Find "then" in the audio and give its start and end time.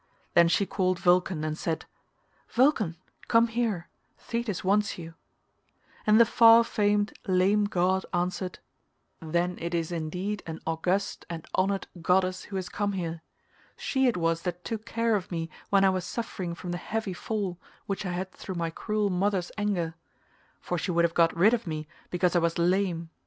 0.33-0.47, 9.21-9.59